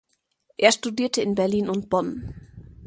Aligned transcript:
Er 0.57 0.71
studierte 0.71 1.21
in 1.21 1.35
Berlin 1.35 1.69
und 1.69 1.87
Bonn. 1.91 2.33